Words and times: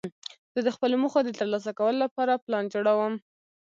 زه 0.53 0.59
د 0.67 0.69
خپلو 0.75 0.95
موخو 1.01 1.19
د 1.25 1.29
ترلاسه 1.39 1.71
کولو 1.79 1.97
له 2.03 2.07
پاره 2.15 2.41
پلان 2.45 2.63
جوړوم. 2.73 3.13